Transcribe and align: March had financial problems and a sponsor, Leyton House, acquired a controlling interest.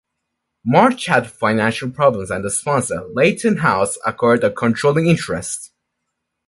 March 0.65 1.05
had 1.05 1.29
financial 1.29 1.91
problems 1.91 2.31
and 2.31 2.43
a 2.43 2.49
sponsor, 2.49 3.03
Leyton 3.15 3.57
House, 3.59 3.99
acquired 4.03 4.43
a 4.43 4.49
controlling 4.49 5.05
interest. 5.05 5.69